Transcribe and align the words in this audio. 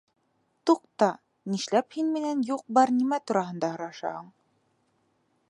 Туҡта, 0.69 1.09
нишләп 1.55 1.99
һин 1.99 2.09
минән 2.15 2.41
юҡ-бар 2.49 2.93
нәмә 2.97 3.21
тураһында 3.29 3.71
һорашаһың? 3.77 4.35